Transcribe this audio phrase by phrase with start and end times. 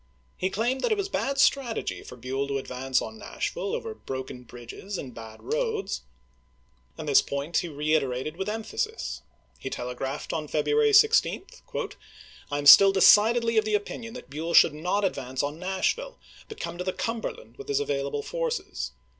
[0.35, 4.41] He claimed that it was bad strategy for Buell to advance on Nashville over broken
[4.41, 6.01] bridges and bad roads,
[6.97, 9.21] and this point he reiterated with FOKT DONELSON 191 emphasis.
[9.59, 11.31] He telegraphed on February 16:
[11.71, 12.63] "I am chap.
[12.65, 12.65] xi.
[12.65, 16.17] still decidedly of the opinion that Buell should not advance on Nashville,
[16.49, 18.93] but come to the Cumberland with his available forces.